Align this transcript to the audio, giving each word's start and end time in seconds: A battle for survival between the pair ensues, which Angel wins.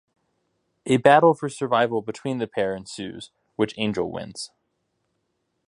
A 0.87 0.97
battle 0.97 1.35
for 1.35 1.47
survival 1.47 2.01
between 2.01 2.39
the 2.39 2.47
pair 2.47 2.73
ensues, 2.75 3.29
which 3.55 3.75
Angel 3.77 4.09
wins. 4.09 4.49